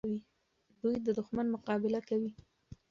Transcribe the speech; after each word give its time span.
دوی 0.81 0.95
د 1.05 1.07
دښمن 1.17 1.47
مقابله 1.55 1.99
کوله. 2.07 2.31